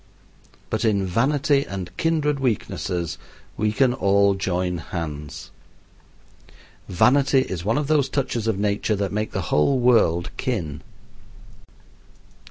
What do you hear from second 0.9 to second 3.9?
vanity and kindred weaknesses we